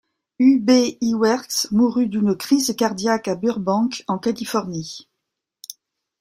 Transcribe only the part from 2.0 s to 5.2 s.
d'une crise cardiaque à Burbank en Californie.